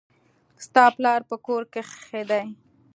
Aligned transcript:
ستا 0.65 0.83
پلار 0.95 1.21
په 1.29 1.35
کور 1.45 1.63
کښي 1.73 2.21
دئ. 2.29 2.45